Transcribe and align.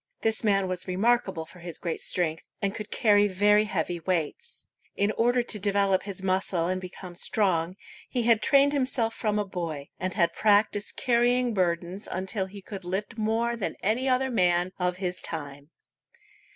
This 0.21 0.43
man 0.43 0.67
was 0.67 0.87
remarkable 0.87 1.45
for 1.45 1.59
his 1.59 1.77
great 1.77 2.01
strength, 2.01 2.49
and 2.59 2.73
could 2.73 2.89
carry 2.89 3.27
very 3.27 3.65
heavy 3.65 3.99
weights. 3.99 4.65
In 4.95 5.11
order 5.11 5.43
to 5.43 5.59
develop 5.59 6.01
his 6.01 6.23
muscle 6.23 6.65
and 6.65 6.81
become 6.81 7.13
strong, 7.13 7.75
he 8.09 8.23
had 8.23 8.41
trained 8.41 8.73
himself 8.73 9.13
from 9.13 9.37
a 9.37 9.45
boy, 9.45 9.89
and 9.99 10.15
had 10.15 10.33
practiced 10.33 10.97
carrying 10.97 11.53
burdens 11.53 12.07
until 12.11 12.47
he 12.47 12.63
could 12.63 12.83
lift 12.83 13.19
more 13.19 13.55
than 13.55 13.75
any 13.83 14.09
other 14.09 14.31
man 14.31 14.71
of 14.79 14.97
his 14.97 15.21
time. 15.21 15.69